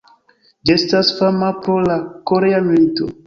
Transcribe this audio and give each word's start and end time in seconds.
Ĝi 0.69 0.73
estas 0.75 1.11
fama 1.19 1.49
pro 1.67 1.75
la 1.91 1.99
korea 2.31 2.63
milito. 2.71 3.11